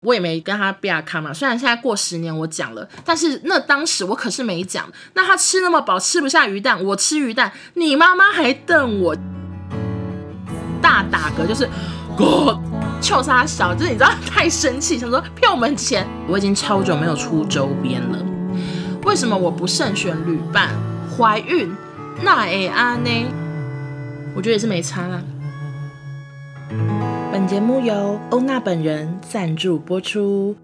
[0.00, 1.32] 我也没跟他比亚康嘛。
[1.32, 4.88] 虽然现在过十年我讲了，但是那当时我可是没讲。
[5.14, 9.16] 那他吃那么饱，吃不下鱼蛋，我吃鱼蛋，你妈妈还瞪我，
[10.80, 11.68] 大打嗝，就是
[12.18, 12.62] 我
[13.00, 16.06] 臭沙小，就是你知道太生气，想说骗我们钱。
[16.28, 18.18] 我已经超久没有出周边了，
[19.04, 20.70] 为什么我不慎选旅伴？
[21.16, 21.74] 怀孕
[22.22, 23.10] 那哎啊呢？
[24.36, 25.20] 我觉得也是没差啦。
[27.30, 30.56] 本节目由欧娜本人赞助播出。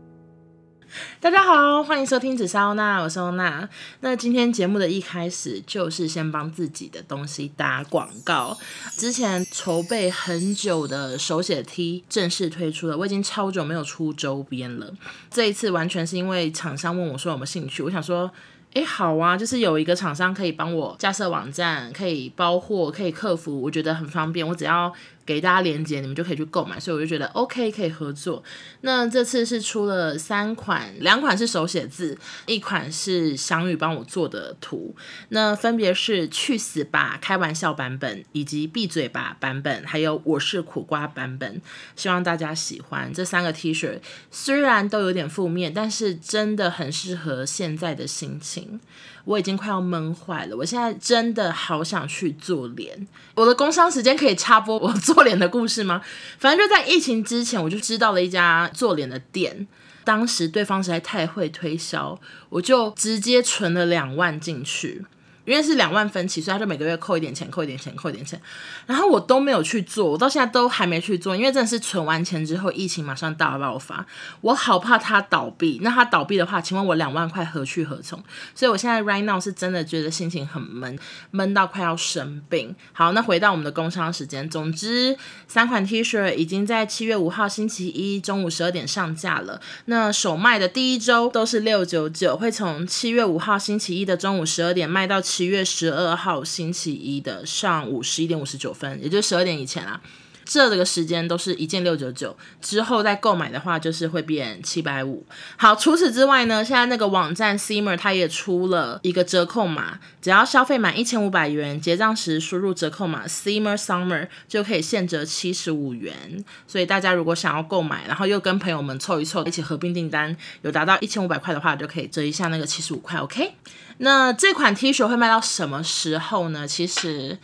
[1.21, 3.69] 大家好，欢迎收听紫砂欧娜，我是欧娜。
[4.01, 8.57] 那今天节目的一开始就是先帮自己的东西打广告。
[8.97, 14.91] 之前筹备很久的手写 T 正式推出了，我已经超久没有出周边了。
[15.31, 18.31] 这一次完全是因为厂商问我说有没有兴趣，我想说。
[18.75, 24.45] 哎，好啊，就是有一个厂商可以帮我架设网站，可以包货，可以客服，我觉得很方便。
[24.45, 24.93] 我只要
[25.27, 28.43] 给大家链接，你们就可以去购买，所以我就觉得 OK 可以合作。
[28.83, 34.95] 那这次是出了三款，两款是手写字，一款是翔宇帮我做的图。
[35.31, 41.61] 那分别是去死吧开玩笑版本，以及闭嘴吧版本，还有我是苦瓜版本。
[41.97, 43.99] 希望大家喜欢这三个 T 恤，
[44.31, 48.81] 虽然都有点负面，但是真的很适合现在的心情。
[49.25, 53.07] 我已经快要闷坏了，我现在真的好想去做脸。
[53.35, 56.03] 我的工商时间可以插播我做脸的故事吗？
[56.39, 59.67] 反正就在疫情之前，我就知道了一家做脸的店，
[60.05, 65.05] 当时对方实在太会推销，我就直接存了两万进去。
[65.45, 68.41] 因为是两万分期，所以他就每个月扣一点钱，扣一点钱，扣一点钱。
[68.87, 74.07] 然后我都没有去做，我到现在都还没去做，因为真的是存完钱之后，疫情马上大爆发，
[74.41, 75.81] 我好怕他倒闭。
[75.83, 78.23] 那他倒闭的话，请问我两万块何去何从？
[78.55, 80.99] 所以我现在 right now 是真的觉得心情很闷，
[81.31, 82.75] 闷到快要生病。
[82.93, 85.15] 好，那回到我们的工商时间，总之
[85.47, 89.61] 三款 T 恤已经在七月五号星期一中午十二点上架了。
[89.85, 95.21] 那首卖的第一周都是六九九，会从七月五号星期一的中午十二点卖到。
[95.37, 100.01] 七月十二号星期一的上午十一点五十九分，也就十二点以前啊。
[100.45, 105.25] 这个时间都是一件六九九，之后再购买的话就是会变七百五。
[105.57, 116.45] 好，除此之外呢，现在那个网站 Simmer 它也出了一个折扣码，只要消费满一千五百元，结账时输入折扣码 Simmer Summer 就可以现折七十五元。
[116.67, 123.19] 所以大家如果想要购买，然后又跟朋友们凑一凑，一起合并订单，有达到一千五百块的话，就可以折一下那个七十五块。
[123.19, 123.55] OK，
[123.99, 126.69] 那这款 T 恤会卖到什么时候呢？
[126.69, 127.39] 其实。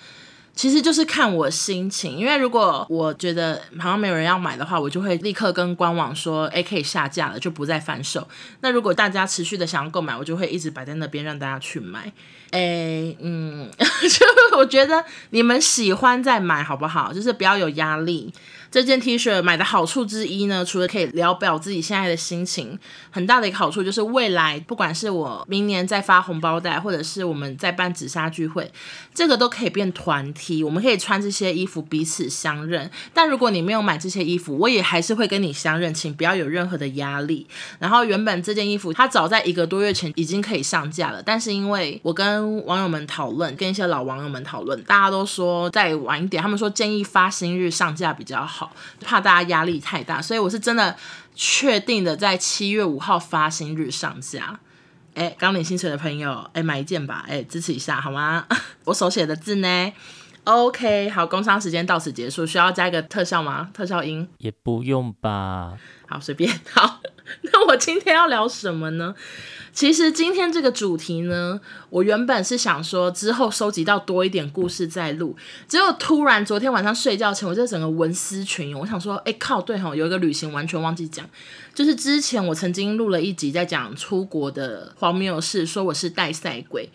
[0.60, 8.28] 其实就是看我心情，因为如果我觉得好像没有人要买的话，我就会立刻跟官网说，哎，可以下架了，就不再贩售。
[8.60, 12.12] 那如果大家持续的想要购买，我就会一直摆在那边让大家去买。
[12.50, 17.10] 哎，嗯， 就我觉得你们喜欢再买好不好？
[17.10, 18.30] 就是不要有压力。
[18.70, 22.78] 这件 T 恤买的好处之一呢，除了可以聊表自己现在的心情，
[23.10, 28.70] 很大的一个好处就是未来不管是我明年再发红包袋，或者是我们在办紫砂聚会，
[29.12, 32.88] 这个都可以变团体我们可以穿这些衣服彼此相认。
[33.12, 37.46] 但如果你没有买这些衣服，我也还是会跟你相认，请不要有任何的压力。
[37.80, 48.59] 然后原本这件衣服它早在一个多月前已经可以上架了，但是因为我跟网友们讨论，跟一些老网友们讨论，大家都说再晚一点，他们说建议发新日上架比较好。
[48.60, 50.94] 好，怕大家压力太大，所以我是真的
[51.34, 54.60] 确定的，在七月五号发行日上架。
[55.14, 58.46] 哎，刚领薪水的朋友，哎，买一件吧，哎，支持一下好吗？
[58.84, 59.92] 我手写的字呢
[60.44, 63.70] ？OK，好，工商时间到此结束，需要加一个特效吗？
[63.72, 65.78] 特效音也不用吧。
[66.10, 66.50] 好，随便。
[66.74, 67.00] 好，
[67.42, 69.14] 那我今天要聊什么呢？
[69.72, 75.36] 其实今天这个主题呢，我原本是想说之后收集到多一点故事再录，
[75.68, 81.24] 结果突然昨天晚上睡觉前，我就整个文思泉涌，我想说，哎靠，对吼，有一个旅行完全忘记讲，
[81.72, 86.90] 就是之前我曾经录了一集在讲出国的荒谬事，说我是带赛鬼。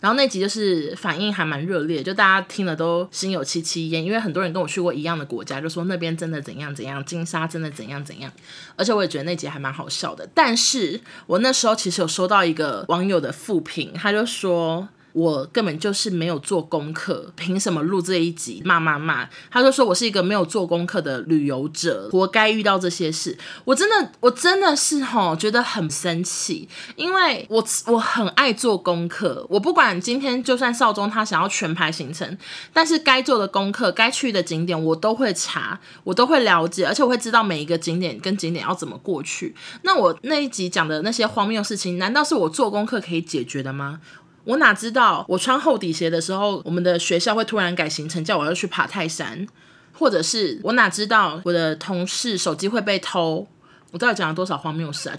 [0.00, 8.32] 然后那集就是反应还蛮热烈，就大家听了都心有戚戚焉，因为很多人跟我去过一样的国家，就说那边真的怎样怎样，金沙真的怎样怎样，
[8.76, 10.28] 而且我也觉得那集还蛮好笑的。
[10.34, 14.88] 但是我那时候其实有收到一个网友的复评，他就说。
[15.16, 18.60] 我根本就是没有做功课，凭什么录这一集？
[18.66, 19.26] 骂骂骂！
[19.50, 23.38] 他就说我是一个没有做功课的旅游者，活该遇到这些事。
[23.64, 29.46] 我真的，我真的是吼，觉得很生气，因为我我很爱做功课。
[29.48, 32.36] 我不管今天就算少中他想要全排行程，
[32.74, 39.54] 但是该做的功课、该去的景点我都会查，我都会了解，而且我会知道每一个景点跟景点要怎么过去。
[39.80, 44.00] 那我那一集讲的那些荒谬事情，难道是我做功课可以解决的吗？
[44.46, 49.44] 我哪知道，我穿厚底鞋的时候，我们的学校会突然改行程，叫我要去爬泰山，
[49.92, 53.48] 或者是我哪知道我的同事手机会被偷。
[53.90, 55.18] 我到底讲了多少荒谬事啊？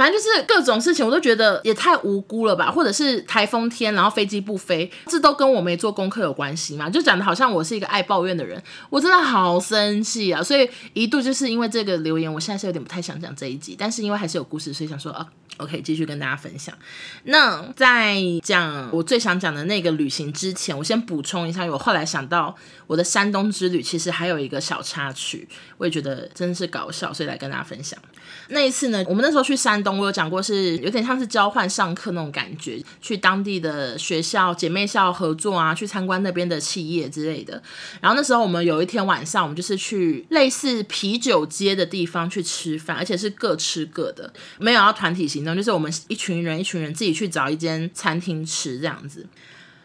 [0.00, 6.88] 反正就是各种事情，我都觉得也太无辜了吧，或者是台风天，然后飞机不飞，这都跟我没做功课有关系嘛？
[6.88, 10.42] 就讲的好像我是一个爱抱怨的人，我真的好生气啊！
[10.42, 15.26] 所以一度就是因为这个留言，我现在是有点不太想讲这一集，但是因为还是有故事，所以想说啊
[15.58, 16.74] ，OK，继续跟大家分享。
[17.24, 22.56] 那在讲我最想讲的那个旅行之前，我先补充一下，我后来想到
[22.86, 25.46] 我的山东之旅，其实还有一个小插曲，
[25.76, 27.98] 我也觉得真是搞笑，所以来跟大家分享。
[28.48, 37.62] 那一次呢，我们那时候去山东，我有讲过是有点像是交换上课那种感觉，去当地的学校姐妹校合作啊，去参观那边的企业之类的。
[38.00, 49.26] 然后那时候我们有一天晚上，我们就是去类似啤酒街的地方去吃饭，而且是各吃各的，没有要团体行动，就是我们一群人一群人自己去找一间餐厅吃这样子。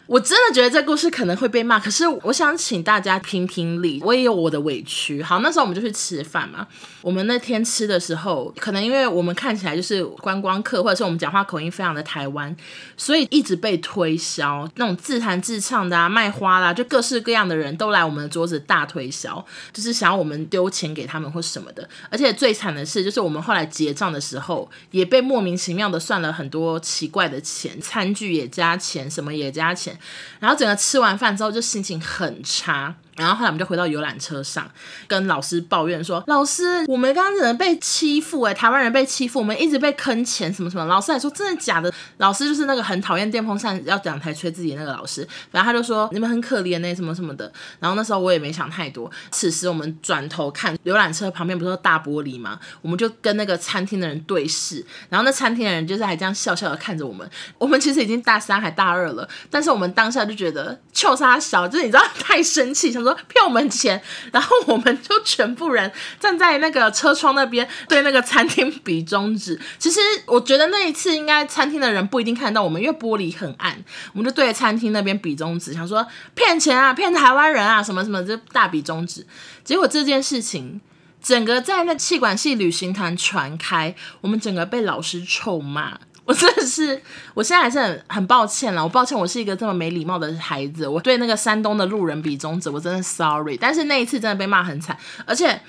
[0.08, 5.22] 我真的觉得这故事可能会被骂，可是我想请大家评评理，我也有我的委屈。
[5.24, 6.68] 好，那时候我们就去吃饭嘛。
[7.02, 12.56] 我们那天吃的时候，可能因为我们看起来就是观光客，或者是我们讲话口音非常的台湾，
[12.96, 14.70] 所以一直被推销。
[14.76, 19.44] 那种自弹自唱的啊，卖花啦，就各式各样的人都来我们的桌子大推销，
[19.74, 21.88] 就是想要我们丢钱给他们或什么的。
[22.12, 29.95] 而且最惨的是，就是我们后来结账的时候，也被莫名其妙的算了很多奇怪的钱，餐具也加钱，什么也加钱。
[30.40, 32.96] 然后整个吃完饭之后就心情很差。
[33.16, 34.70] 然后后来我们就回到游览车上，
[35.08, 49.10] 跟老师抱怨说：“老师，我们刚刚人被欺负，哎，台湾人被欺负，我们一直被坑钱，什么什么。”老师还说：“真的假的？”老师就是那个很讨厌电风扇要两台吹自己的那个老师，然后他就说：“你们很可怜呢，什么什么的。”然后那时候我也没想太多。
[49.32, 52.60] 此时我们转头看游览车旁边不是有大玻璃吗？
[52.82, 57.30] 我们就跟那个餐厅的人对视，然后那餐厅的人就是还这样笑笑的看着我们。
[57.58, 69.60] 我们其实已经大三还大二了，但是我们当下就觉得臭杀小，就是你知道太生气，想说骗我们钱，然后我们就全部人站在那个车窗那边，对那个餐厅比中指。
[69.78, 73.78] 其实我觉得那一次应该餐厅的人不一定看到我们，因为玻璃很暗，
[74.14, 79.26] 我们就对着餐厅那边比中指，想说骗钱啊，骗台湾人啊，什么什么，就大比中指。
[79.64, 80.82] 结果这件事情
[81.22, 86.00] 整个在那气管系旅行团传开，我们整个被老师臭骂。
[86.26, 87.00] 我真的是，
[87.36, 88.84] 我现在还是很很抱歉了。
[88.84, 90.88] 我抱歉，我是一个这么没礼貌的孩子。
[90.88, 93.56] 我对那个山东的路人比中指，我真的 sorry。
[93.56, 95.62] 但是那一次真的被骂很惨，而且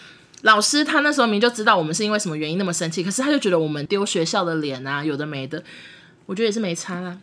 [0.42, 5.62] 老师他那时候明明就知道我们是因为什么原因那么生气，可是他就觉得我们丢学校的脸啊，有的没的。
[6.24, 7.18] 我觉得也是没差啦。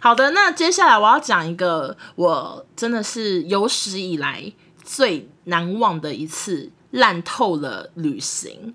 [0.00, 4.52] 好的，那接下来我要讲一个我真的是有史以来
[4.82, 8.74] 最难忘的一次烂透了旅行。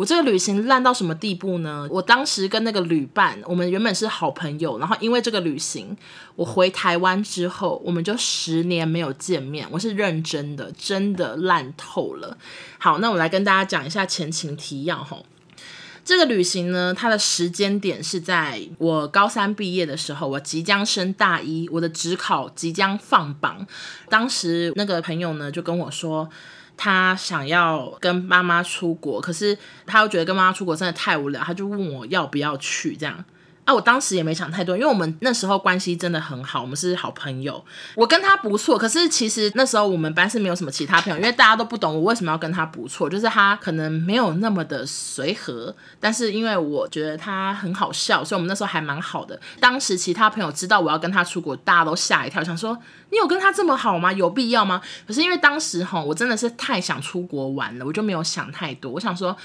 [0.00, 1.86] 我这个旅行烂到什么地步呢？
[1.90, 5.94] 我当时跟那个旅伴，我们原本是好朋友，然后因为这个旅行，
[6.36, 9.68] 我回台湾之后，我们就十年没有见面。
[9.70, 12.38] 我是认真的，真的烂透了。
[12.78, 15.18] 好，那我来跟大家讲一下前情提要哈。
[16.02, 23.66] 这个旅行呢，它的时间点是在我高三毕业的时候，我即将升大一，我的职考即将放榜。
[24.08, 26.30] 当时那个朋友呢，就跟我说。
[26.82, 33.22] 他想要跟妈妈出国，可是他又觉得跟妈妈出国真的太无聊，他就问我要不要去这样。
[33.70, 37.64] 啊，我当时也没想太多，因为我们那时候关系真的很好，我们是好朋友。
[37.94, 49.40] 我跟他不错，可是其实那时候我们班是没有什么其他朋友，因为大家都不懂我为什么要跟他不错，就是他可能没有那么的随和，但是因为我觉得他很好笑，所以我们那时候还蛮好的。
[49.60, 52.76] 当时其他朋友知道我要跟他出国，大家都吓一跳，想说
[53.10, 54.12] 你有跟他这么好吗？
[54.12, 54.82] 有必要吗？
[55.06, 59.36] 可是因为当时哈，我真的是太想出国玩了，我就没有想太多，我想说。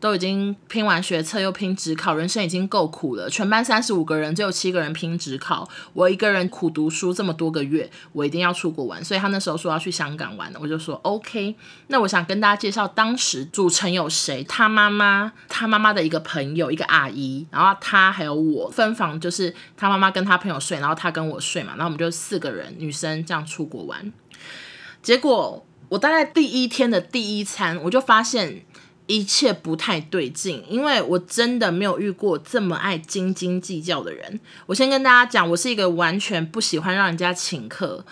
[0.00, 3.28] 都已经拼完学测，又拼职考，人生已经够苦了。
[3.28, 9.04] 全班三十五个人，只有七个人拼职考，我一个人苦读书这么多个月，我一定要出国玩。
[9.04, 11.56] 所以他那时候说要去香港玩，我就说 OK。
[11.88, 14.44] 那我想跟大家介绍当时组成有谁？
[14.44, 24.12] 他妈妈，他妈妈的一个朋友，一个阿姨，然后他还有我分房，就是他妈妈跟他朋友睡，然后他跟我睡嘛，然后我们就四个人女生这样出国玩。
[25.02, 28.62] 结果我大概第一天的第一餐，我就发现。
[29.08, 34.38] 一切不太对劲，因为我真的没有遇过这么爱斤斤计较的人。
[34.66, 38.04] 我先跟大家讲，我是一个完全不喜欢让人家请客，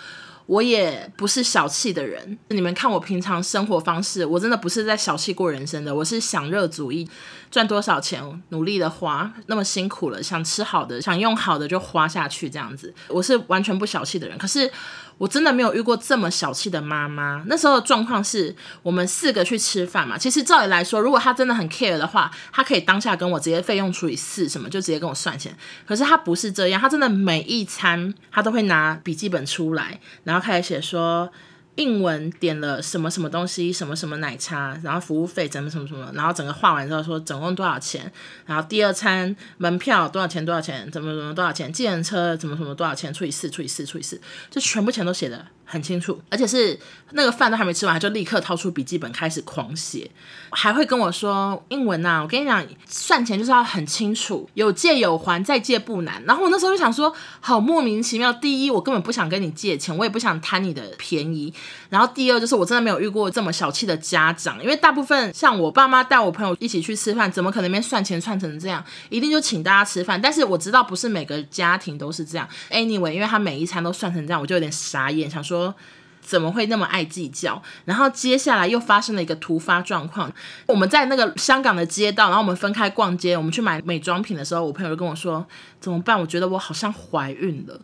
[0.46, 2.38] 我也不是小气的人。
[2.48, 7.06] 你们看我平常生活方式，我真的不是在小气过人生的，我是享乐主义，
[7.50, 14.38] 赚多少钱努力的花，那么辛苦了，想吃好的，想用好的就花下去，这样子，我是完全不小气的人。
[14.38, 14.72] 可是。
[15.18, 17.42] 我真的没有遇过这么小气的妈妈。
[17.46, 20.18] 那时候的状况是我们四个去吃饭嘛。
[20.18, 25.56] 其实照理来说，如果她真的很 care 的话，她可以当下跟我直接费用除以四，什么就直接跟我算钱。
[25.86, 31.30] 可是她不是这样，她真的每一餐她都会拿笔记本出来，然后开始写说。
[31.76, 38.10] 英文点了什么什么东西，什么什么奶茶，然后服务费怎么什么什么，然后整个画完之后说总共多少钱，
[38.46, 45.46] 然后第二餐门票多少钱多少钱，怎么怎么多少钱，计程车怎么什么多少钱，除以四除以四除以四，这全部钱都写的。
[45.66, 46.78] 很清楚，而且是
[47.10, 50.08] 那个饭都还没吃完，就立刻掏出笔记本开始狂写，
[50.50, 56.22] 还会跟我说英文呐、我跟你讲，算钱就是要很清楚，有借有还，再借不难。
[56.24, 61.52] 然后我那时候就想说，好莫名其妙，第一我根本不想跟你借钱，我也不想贪你的便宜。
[61.90, 68.84] 然后第二就是我真的没有遇过这么小气的家长，因为大部分像我爸妈带我朋友一起去吃饭，怎么可能没算钱算成这样？
[69.08, 70.20] 一定就请大家吃饭。
[70.20, 72.48] 但是我知道不是每个家庭都是这样。
[72.70, 75.74] Anyway，因为他每一餐都算成这样，我就有点傻眼，想说说
[76.20, 77.62] 怎么会那么爱计较？
[77.84, 80.32] 然后接下来又发生了一个突发状况，
[80.66, 85.46] 我们在那个香港的街道，然后我们分开逛街，我们去买美妆品的时候，我朋友就跟我说
[85.80, 86.20] 怎么办？
[86.20, 87.80] 我觉得我好像怀孕了。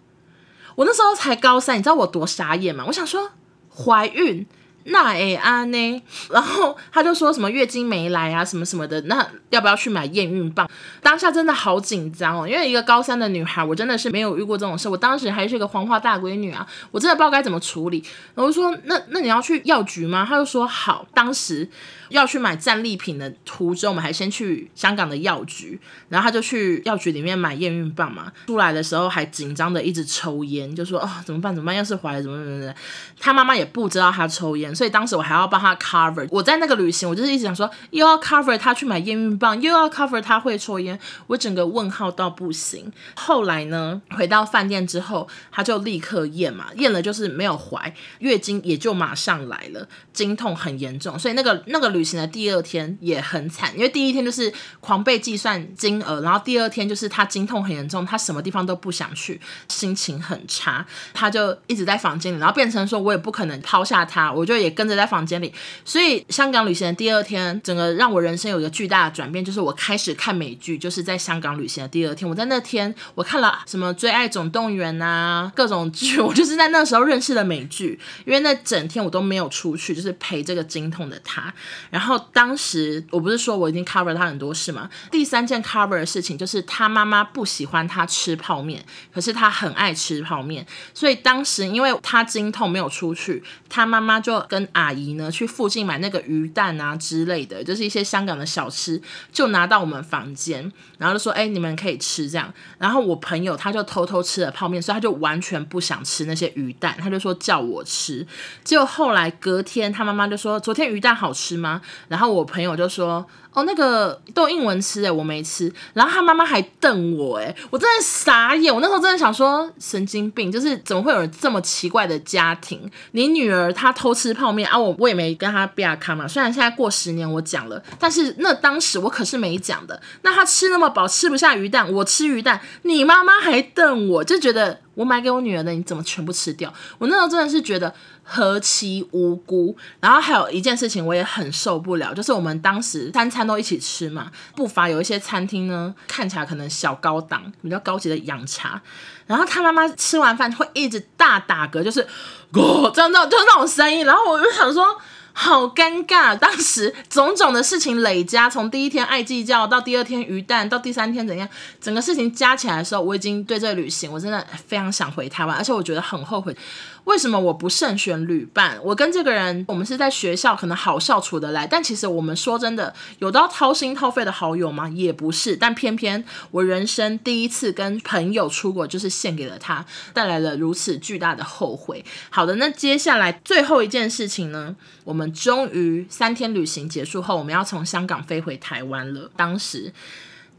[0.75, 2.85] 我那时候才高三，你知道我多傻眼吗？
[2.87, 3.31] 我想说。
[3.75, 4.47] 怀孕
[4.85, 10.69] 那哎啊呢，然后他就说什么月经没来啊，什么什么的，那要不要去买验孕棒？
[11.03, 14.89] 当下真的好紧张哦，因为一个高三的女孩，我真的是没有遇过这种事。
[14.89, 17.99] 我当时还是一个黄花大闺女啊，我真的不知道该怎么处理。
[18.35, 20.27] 然后我就说那那你要去药局吗？
[20.29, 21.07] 他就说好。
[21.15, 21.69] 当时。
[22.13, 28.31] 要去买战利品的途中，我们还先去香港的药局，然后他就去药局里面买验孕棒嘛。
[28.47, 31.75] 出来的时候还紧张的一直抽烟，就说哦怎么办怎么办？
[31.75, 32.75] 要是怀了怎么怎么怎么？
[33.19, 36.29] 他妈妈也不知道他抽烟，所以当时我还要帮他 cover。
[36.31, 40.99] 我在那个旅行，我就是一直想说又要 cover 他去买验孕棒，又要 cover 他会抽烟，
[41.29, 42.93] 我整个问号到不行。
[43.15, 52.03] 后来呢，回到饭店之后，他就立刻验嘛，验了就是没有怀，月经也就马上来了，经痛很严重，所以那个那个旅。
[52.03, 65.53] 行的第二天也很惨，因为第一天就是狂被计算金额，然后第二天就是他经痛很严重，他什么地方都不想去，心情很差，他就一直在房间里，然后变成说我也不可能抛下他，我就也跟着在房间里。
[65.85, 81.53] 所以香港旅行的第二天，整个让我人生有一个巨大的转变，就是我开始看美剧，就是在香港旅行的第二天，我在那天我看了什么《最爱总动员》啊，各种剧，我就是在那时候认识了美剧，因为那整天我都没有出去，就是陪这个经痛的他。
[81.91, 84.89] 然后当时我不是说我已经 cover 他很多事吗？
[85.11, 99.01] 第三件 cover 的事情就是他妈妈不喜欢他吃泡面，可是他很爱吃泡面，所以当时因为他经痛没有出去，他妈妈就跟阿姨呢去附近买那个鱼蛋啊之类的，就是一些香港的小吃，
[99.33, 108.27] 就拿到我们房间，然后就说：“哎，你们可以吃这样。”然后我朋友他就偷偷吃了泡面，所以他就完全不想吃那些鱼蛋，他就说叫我吃。
[108.63, 118.75] 结果后来隔天他妈妈就说：“昨天鱼蛋好吃吗？”然后我朋友就说：“哦，那个都英文吃诶，我没吃。”然后他妈妈还瞪我诶，我真的傻眼。
[118.75, 122.91] 我那时候真的想说，神经病，就是怎么会有人这么奇怪的家庭？
[123.13, 126.27] 你女儿她偷吃泡面啊，我我也没跟她比亚康嘛。
[126.27, 130.01] 虽然现在过十年我讲了，但是那当时我可是没讲的。
[130.23, 134.81] 那她吃那么饱，吃不下鱼蛋，我吃鱼蛋，你妈妈还瞪我，就觉得。
[134.95, 136.71] 我买给我女儿的，你怎么全部吃掉？
[136.99, 139.77] 我那时候真的是觉得何其无辜。
[140.01, 148.81] 然后还有一件事情，我也很受不了，就是我们当时三餐都一起吃嘛，不乏有一些餐厅呢，看起来可能小高档、比较高级的洋茶，
[149.27, 152.07] 然后他妈妈吃完饭会一直大打嗝，就是
[152.53, 154.05] 咕，这样就那种声音。
[154.05, 154.87] 然后我就想说。
[155.35, 161.49] 好尴尬，当时种种的事情累加，从第一天爱计较到第二天鱼蛋，到第三天怎样，
[161.81, 166.55] 整个事情加起来的时候，我已经对这个旅行我真的非常想回台湾，而且我觉得很后悔。
[167.05, 168.79] 为什么我不慎选旅伴？
[168.85, 174.89] 我跟这个人，我们是在学校可能好笑处得来，但其实我们说真的，有到掏心掏肺的好友吗？
[174.89, 175.57] 也不是。
[175.57, 182.05] 但偏偏我人生第一次跟朋友出国，就是献给了他，带来了如此巨大的后悔。
[182.31, 184.77] 好的，那接下来最后一件事情呢？
[185.05, 189.29] 我们终于三天旅行结束后，我们要从香港飞回台湾了。
[189.37, 189.93] 当时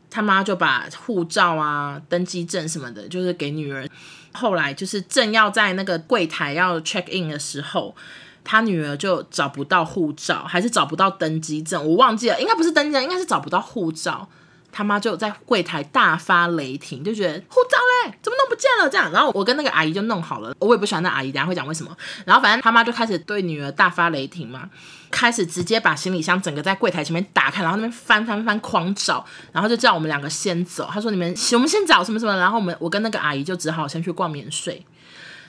[0.10, 3.88] 他妈就把护照啊、登机证什么的，就是给女儿。
[4.34, 7.96] 后来就是正要在那个柜台要 check in 的时候，
[8.44, 14.28] 他女儿就找不到护照，还是找不到登机证，我忘记了，应该不是登机证，应该是找不到护照。
[14.74, 17.78] 他妈就在柜台大发雷霆，就觉得护照
[18.08, 18.90] 嘞，怎么弄不见了？
[18.90, 21.96] 这样，然后我跟那个阿姨就弄好了，我也不喜欢那阿姨，等下会讲为什么。
[22.26, 24.70] 然后反正他妈就开始对女儿大发雷霆嘛。
[25.12, 30.90] 开始直接把行李箱整个在柜台前面打开，然后那边翻翻翻狂找，然后就叫我们两个先走。
[30.92, 34.84] 他说：“你们我们先找什么什么。”然后我们我跟那个阿姨就只好先去逛免税。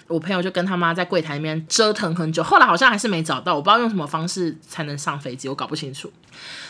[0.06, 6.12] 我朋友就跟他妈在柜台里面折腾很久，后来好像还是没找到，我不知道用什么方式才能上飞机，我搞不清楚。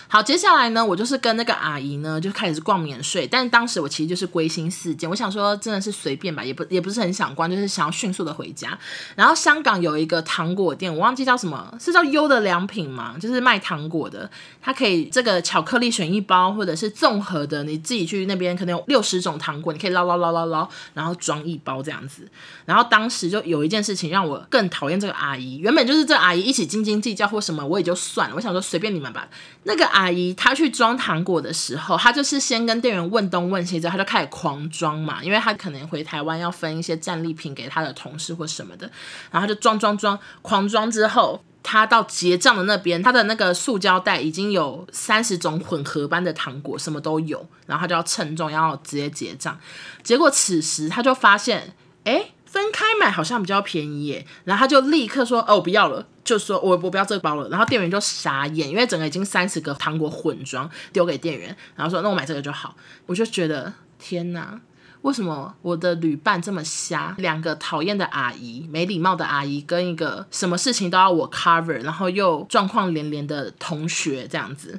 [0.07, 8.79] 好，接下来呢，我就是跟那个阿姨呢就开始逛免税，但是当时我其实就是归心似箭，我想说真的是随便吧，也不也不是很想逛，就是想要迅速的回家。
[9.17, 13.17] 然后香港有一个糖果店，我忘记叫什么，是叫优的良品吗？
[13.21, 14.31] 就是卖糖果的，
[14.61, 22.29] 它可以这个巧克力选一包，或者是综合的，你自己去那边可能有六十种糖果，你可以捞捞捞捞捞，然后装一包这样子。
[22.67, 29.27] 然后当时就有一件事情让我更讨厌这个阿姨，原本就是这阿姨一起斤斤计较或什么，我也就算了，我想说随便你们吧。
[29.65, 38.91] 那个阿姨她去装糖果的时候，她就是先跟店员问东问西之后，她就开始狂装嘛，因为她可能回台湾要分一些战利品给她的同事或什么的，
[39.31, 49.59] 然后就装装装，狂装之后，她到结账的那边，她的那个塑胶袋已经有三十种混合般的糖果，什么都有，然后她就要称重，要直接结账。
[50.03, 52.27] 结果此时她就发现，哎。
[52.55, 64.61] 分开买好像比较便宜耶，然后他就立刻说：“哦，我不要了，就说我我不要这个包了。”然后店员就傻眼，因为整个已经三十个糖果混装丢给店员，然后说：“那我买这个就好。”我就觉得天哪，
[65.03, 67.17] 为什么我的旅伴这么瞎？
[67.19, 74.79] 两个讨厌的阿姨、没礼貌的阿姨，跟一个什么事情都要我 cover，然后又状况连连的同学这样子。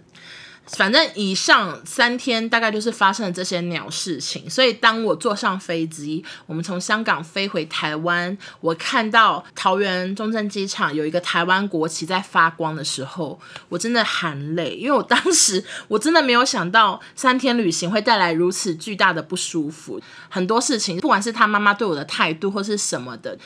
[0.67, 23.37] 反正以上三天大概就是发生了这些鸟事情，所以当我坐上飞机，我们从香港飞回台湾，我看到桃园中正机场有一个台湾国旗在发光的时候，我真的含泪，因为我当时我真的没有想到三天旅行会带来如此巨大的不舒服，很多事情，不管是他妈妈对我的态度或是什么的。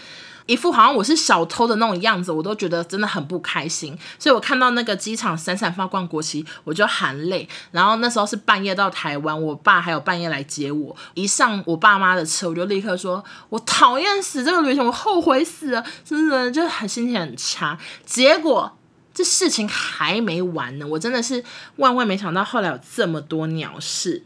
[0.49, 3.95] 一副好像我是小偷的那种样子，我都觉得真的很不开心。
[4.17, 7.47] 所以我看到那个机场闪闪发光国旗，我就含泪。
[7.69, 10.95] 然后那时候是半夜到台湾，我爸还有半夜来接我。
[11.13, 18.75] 一上我爸妈的车，我就立刻说：“我讨厌死这个旅行，我后悔死了，真的就很心情很差。”结果
[19.13, 21.43] 这事情还没完呢，我真的是
[21.75, 24.23] 万万没想到，后来有这么多鸟事。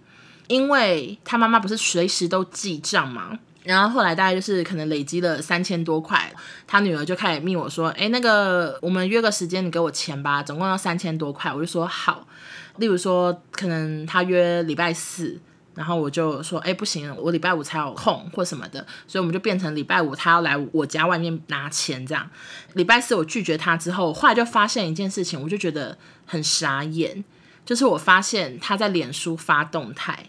[0.48, 3.40] 因为他妈妈不是随时都记账吗？
[3.64, 6.32] 然后后来大概就是可能累积了三千多块，
[6.68, 12.28] 他女儿就开始密我说，哎，那个我们约个时间，你给我钱吧，总共要三千多块，我就说好。
[12.78, 15.40] 例如说，可能他约礼拜四，
[15.76, 22.30] 然后我就说，哎，不行，我礼拜五才有空或什么的，所以我们就变成礼拜五他要来我家外面拿钱这样。
[22.74, 27.24] 礼拜四我拒绝他之后，后来就发现一件事情，我就觉得很傻眼，
[27.64, 30.26] 就是我发现他在脸书发动态。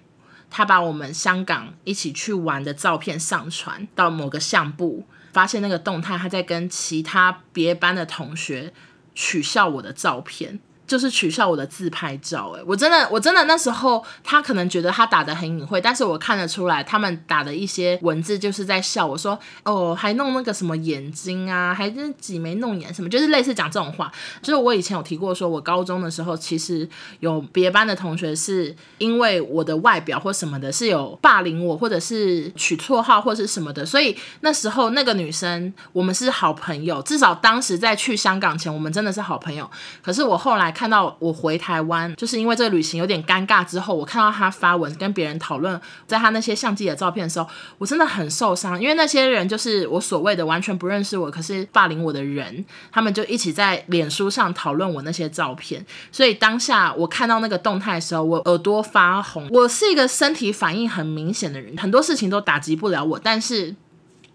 [0.57, 8.73] 他把我们香港一起去玩的照片上传到某个相簿，发现那个动态，他在跟其他别班的同学
[9.17, 10.61] 取笑我的照片。
[10.87, 24.13] 就是取笑我的自拍照，诶，我真的，我真的那时候他可能觉得他打得很隐晦，但是我看得出来，他们打的一些文字就是在笑我说，哦，还弄那个什么眼睛啊，还是挤眉弄眼什么，就是类似讲这种话。
[24.43, 26.87] 就是我以前有提过，说我高中的时候，其实
[27.21, 39.71] 有别班的同学是因为我的外表或什么的，是有霸凌我，或者是取绰号或是什么的，所以那时候那个女生我们是好朋友，至少当时在去香港前，我们真的是好朋友。
[40.03, 40.74] 可是我后来。
[40.75, 43.65] 看到我回台湾，就是因为这个旅行有点尴尬。
[43.65, 48.81] 之后我看到他发文跟别人讨论，在他那些相机的照片的时候，我真的很受伤。
[48.81, 55.87] 因为那些人就是我所谓的完全不认识我，可是霸凌我的人，他们就一起在脸书上讨论我那些照片。
[56.11, 59.49] 所以当下我看到那个动态的时候，我耳朵发红。
[59.51, 63.75] 我是一个身体反应很明显的人，很多事情都打击不了我，但是。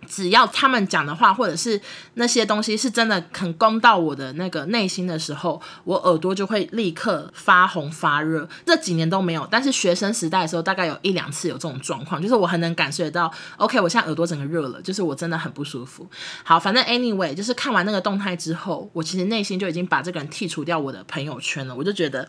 [0.09, 1.79] 只要他们讲的话，或者是
[2.15, 8.49] 那些东西是真的很攻到我的那个内心的时候，我耳朵就会立刻发红发热。
[8.65, 13.31] 这几年都没有，但是学生时代的时候，大概有一两次有这种状况，就是我很能感受得到。
[13.57, 16.07] OK，我现在耳朵整个热了，就是我真的很不舒服。
[16.43, 21.75] 好，反正 anyway，就是看完那个动态之后，我其实内心就已经把这个人剔除掉我的朋友圈了。
[21.75, 22.27] 我就觉得，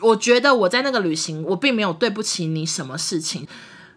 [0.00, 3.46] 我觉得我在那个旅行，我并没有对不起你什么事情。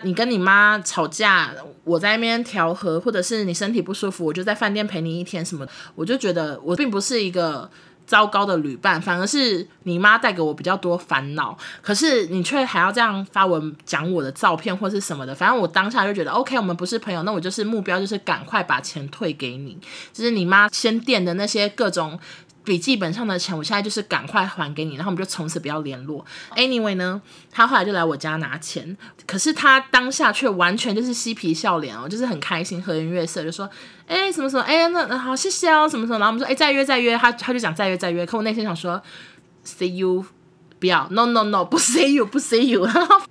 [0.03, 1.51] 你跟你妈吵架，
[1.84, 7.69] 我在那边调和，或者是你身体不舒服，我就在饭店陪你一天什么，我就觉得我并不是一个
[8.05, 11.58] 糟糕的旅伴，反而是你妈带给我比较多烦恼。
[11.81, 19.77] 可是你却还要这样发文讲我的照片或是什么的，反正我当下就觉得 OK，我们不是朋友，那我就是目标就是赶快把钱退给你，
[20.13, 22.19] 就是你妈先垫的那些各种。
[22.65, 26.25] 笔记本上的钱，我现在就是赶快还给你，然后我们就从此不要联络。
[26.56, 33.69] Anyway 呢，他后来就来我家拿钱，可是他当下却完全就是嬉皮笑脸哦，就是很开心，和颜悦色，就说
[34.08, 39.01] ：“哎，什么什么，哎，那那好，谢谢哦，什么什么。”然后我们说：“哎，再约再约。”他他就讲再约再约，可我内心想说
[39.63, 40.25] ：“See you，
[40.80, 42.89] 不要，No No No，不 See you，不 See you。”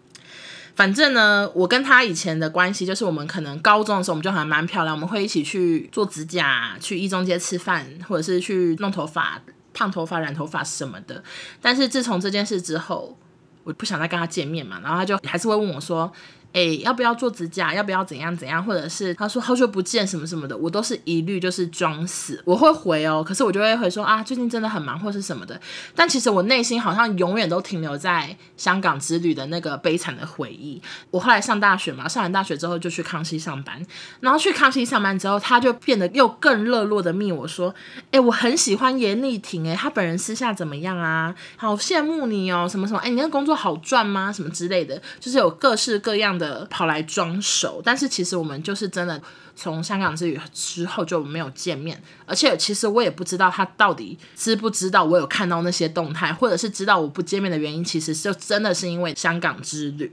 [0.74, 9.40] 反正呢，我跟他以前的关系就是，我们可能高中的时候我们就还蛮漂亮，我们会一起去做指甲，去一中街吃饭，或者是去弄头发，
[9.72, 11.22] 烫头发、染头发什么的。
[11.60, 13.16] 但是自从这件事之后，
[13.62, 16.12] 我不想再跟他见面嘛，然后他就还是会问我说。
[16.54, 17.74] 哎，要不要做指甲？
[17.74, 18.64] 要不要怎样怎样？
[18.64, 22.40] 或者是他说好久不见什么什么的，我都是一律就是装死。
[22.44, 25.60] 我会回哦，可是我就会回说啊，最近真的很忙或是什么的。
[25.96, 30.80] 但其实我内心好像永远都停留在香港之旅的那个悲惨的回忆。
[31.10, 33.84] 我后来上大学嘛，上完大学之后就去康熙上班，
[34.20, 37.74] 然后去康熙上班之后，他就变得又更热络的密我说，
[38.12, 41.34] 哎，我很喜欢严丽婷，哎，她本人私下怎么样啊？
[41.56, 43.00] 好羡慕你哦，什么什么？
[43.00, 44.32] 哎，你那工作好赚吗？
[44.32, 46.43] 什么之类的，就是有各式各样的。
[46.70, 49.20] 跑来装熟，但是其实我们就是真的
[49.54, 60.12] 从香港之旅之后就没有见面，而且其实我也不知道他到底知不知道我有看到那些动态，或者是知道我不见面的原因，其实就真的是因为香港之旅。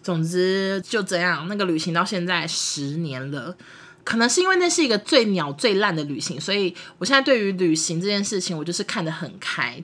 [0.00, 3.54] 总之就这样，那个旅行到现在十年了，
[4.04, 9.82] 可能是因为那是一个最鸟最烂的旅行，所以我现在对于旅行这件事情，我就是看得很开。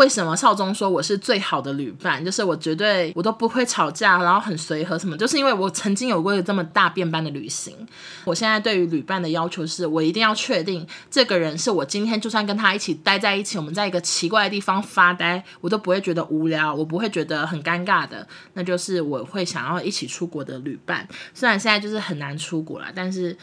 [0.00, 2.24] 为什么少宗说我是最好的旅伴？
[2.24, 7.86] 就是我绝对我都不会吵架，然后很随和什么，就是因为我曾经有过这么大便般的旅行。
[8.24, 18.26] 我现在对于旅伴的要求是，我一定要确定这个人是我今天就算跟他一起待在一起，我们在一个奇怪的地方发呆，我都不会觉得无聊，我不会觉得很尴尬的。
[18.54, 21.06] 那就是我会想要一起出国的旅伴。
[21.34, 23.36] 虽然现在就是很难出国了，但是。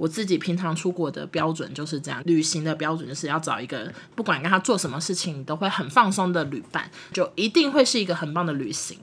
[0.00, 8.98] 我自己平常出国的标准就是这样，旅行的标准就是要找一个不管跟他做什么事情都会很放松的旅伴，就一定会是一个很棒的旅行。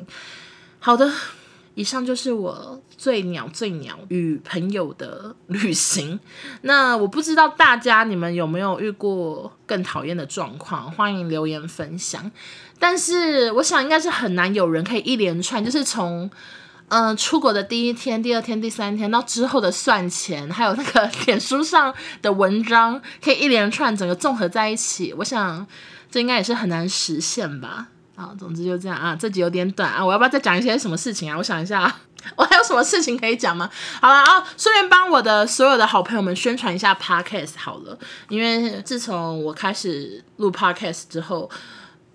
[0.80, 1.08] 好的，
[1.76, 6.20] 以上就是我最鸟最鸟与朋友的 旅行。
[6.62, 12.32] 那我不知道大家你们有没有遇过更讨厌的状况，欢迎留言分享。
[12.80, 16.32] 但是我想应该是很难有人可以一连串，就是从。
[16.89, 25.13] 嗯，出国的第一天、第二天、第三天到之后的算钱，还有那个脸书上的文章，可以一连串整个综合在一起。
[25.17, 25.67] 我想
[26.10, 27.88] 这应该也是很难实现吧。
[28.15, 31.38] 啊，总之就这样啊，这集有点短啊，我要不要再讲一些什么事情啊？
[31.38, 31.93] 我想一下，
[32.38, 33.69] 我还有什么事情可以讲吗？
[34.02, 41.50] 好了啊，顺便帮我的所有的好朋友们宣传一下 Podcast 好了，因为自从我开始录 Podcast 之后。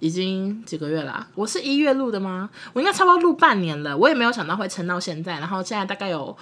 [0.02, 2.50] 已经几个月啦、我是一月录的吗？
[2.72, 5.38] 我应该差不多录半年了，我也没有想到会撑到现在。
[5.38, 6.36] 然后现在大概有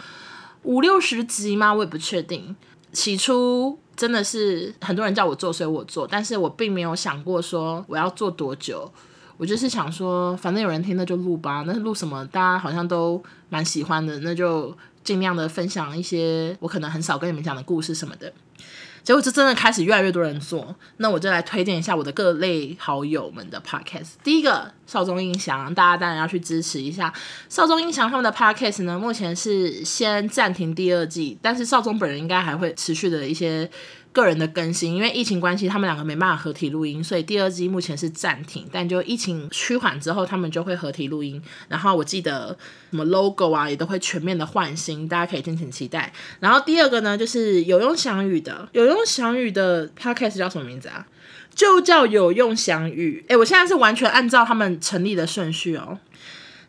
[0.62, 1.75] 五六十集吗？
[1.75, 2.57] 我也不确定。
[2.90, 8.90] 起初真的是很多人叫我做，所以我做，但是我并没有想过说我要做多久。
[9.37, 11.62] 我就是想说，反正有人听，那就录吧。
[11.66, 12.25] 那录什么？
[12.29, 18.33] 大家好像都蛮喜欢的，那就尽量的分享一些我可能很少跟你们讲的故事什么的。
[19.02, 24.12] 结果就真的开始越来越多人做，那我就来推荐一下我的各类好友们的 podcast。
[24.22, 27.12] 第一个少中音响，大家当然要去支持一下
[27.48, 28.98] 少中音响他们的 podcast 呢。
[28.98, 33.70] 目前是先暂停第二季，但是少中本人应该还会持续的一些。
[34.12, 38.66] 个人的更新，因为疫情关系，他们两个没办法合体录音，所以第二季目前是暂停。
[38.73, 41.40] 但就疫情趋缓之后，他们就会合体录音。
[41.68, 42.57] 然后我记得
[42.90, 46.12] 什么 logo 啊，也都会全面的换新，大家可以敬请期待。
[46.40, 51.07] 然后第二个呢，就是有用翔宇的，有用翔宇的 podcast 叫什么名字啊？
[51.55, 53.25] 就叫有用翔宇。
[53.29, 55.99] 诶，我现在是完全按照他们成立的顺序哦。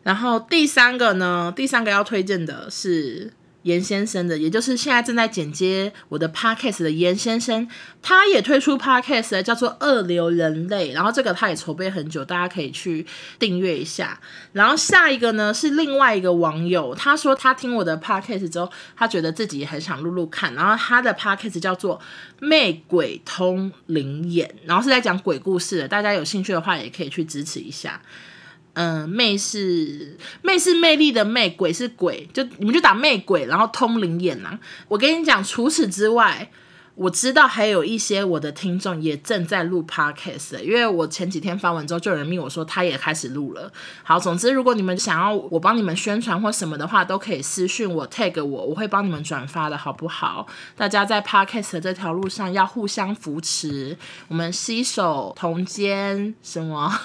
[0.04, 3.32] 然后第三个呢，第三个要推荐的是。
[3.62, 7.68] 严先生的，也就是现在正在剪接我的 podcast 的严先生，
[8.00, 13.06] 他也推出 podcast 叫做《二流人类》，然后这个他也筹备很久，大家可以去
[13.38, 14.20] 订阅一下。
[14.52, 21.98] 然后下一个呢是另外一个网友，他说他听我的 podcast 之后，他觉得自己很想录录看，然后他的 podcast 叫做
[22.40, 28.00] 《魅鬼通灵眼》，然后是在讲鬼故事的，大家有兴趣的话也可以去支持一下。
[28.74, 34.58] 嗯，魅是魅是魅力的魅，鬼是鬼，就你们就打魅鬼，然后通灵眼呐。
[34.88, 36.50] 我跟你讲，除此之外，
[36.94, 43.70] 我知道还有一些我的听众也正在录 podcast，因为我前几天发完之后，就有人命我说他也开始录了。
[44.02, 50.46] 好，总之如果你们想要我帮你们宣传或什么的话，都可以私讯我 tag 我，我会帮你们转发的好不好？
[50.76, 53.96] 大家在 podcast 这条路上要互相扶持，
[54.28, 57.00] 我们携手同肩，什么？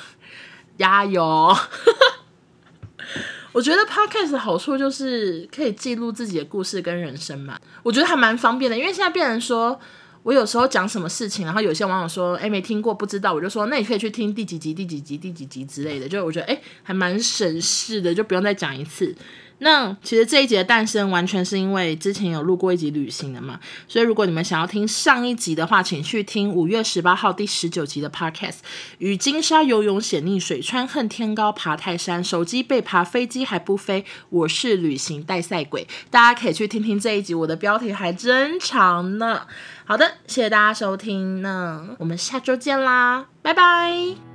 [0.77, 1.55] 加油！
[3.53, 8.77] 我觉得 podcast 的好处就是可以记录自己的故事跟人生嘛，我觉得还蛮方便的。
[8.77, 9.79] 因为现在变成说，
[10.21, 19.15] 我有时候讲什么事情，然后有些网友说，哎，没听过，不知道，我就说，那你可以去听第几集、第几集、第几集之类的，就我觉得，哎，还蛮省事的，就不用再讲一次。
[19.59, 28.57] 那其实这一集的诞生完全是因为之前有录过一集旅行的嘛，所以如果你们想要听上一集的话，请去听五月十八号第十九集的 Podcast。
[28.99, 34.05] 与金沙游泳险溺水，穿恨天高爬泰山，手机被爬，飞机还不飞。
[34.29, 39.47] 我是旅行带赛鬼，大家可以去听听这一集，我的标题还真长呢。
[39.85, 44.26] 好的，谢谢大家收听，那我们下周见啦，拜拜。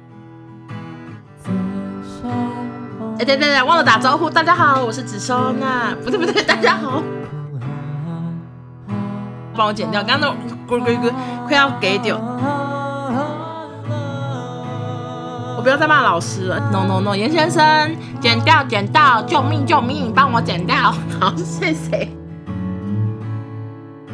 [3.19, 7.03] 哎，对对对，忘了打招呼，大家好，我是子收娜，不对不对， 大家好，
[9.55, 10.35] 帮我剪掉，刚刚
[10.69, 11.13] 那咕咕咕
[11.47, 12.17] 快要给掉，
[15.57, 22.09] 我不要再骂老师了，no no no，严先生，剪掉剪掉，救命救命，帮我剪掉， 好，谢谢，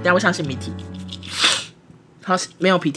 [0.02, 0.72] 等下我想擤鼻涕，
[2.24, 2.96] 好，没有鼻涕。